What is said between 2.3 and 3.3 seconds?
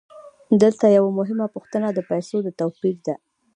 د توپیر ده